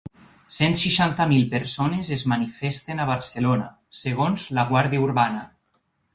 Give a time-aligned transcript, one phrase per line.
[0.53, 3.69] Cent seixanta mil persones es manifesten a Barcelona,
[4.01, 5.47] segons la guàrdia urbana.